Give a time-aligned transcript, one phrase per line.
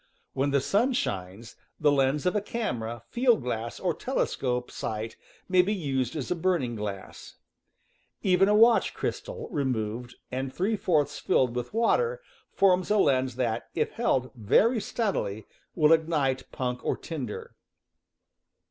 [0.33, 5.15] When the sun shines, the lens of a camera, field glass, or telescope sight
[5.47, 7.35] may be used as a burning glass.
[8.23, 12.19] Even a watch crystal, removed, and three fourths filled with water,
[12.51, 15.45] forms a lens that, if held very steadily,
[15.75, 17.53] will ignite punk or tinder.